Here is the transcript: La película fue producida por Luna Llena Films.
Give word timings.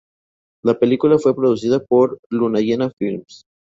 La 0.63 0.79
película 0.79 1.19
fue 1.19 1.35
producida 1.35 1.79
por 1.79 2.19
Luna 2.31 2.59
Llena 2.59 2.89
Films. 2.97 3.45